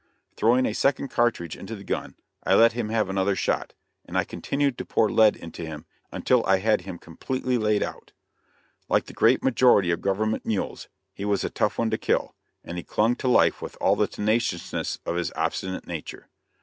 [0.35, 3.73] Throwing a second cartridge into the gun, I let him have another shot,
[4.03, 7.83] and I continued to pour the lead into him until I had him completely laid
[7.83, 8.11] out.
[8.89, 12.33] Like the great majority of government mules, he was a tough one to kill,
[12.63, 16.29] and he clung to life with all the tenaciousness of his obstinate nature.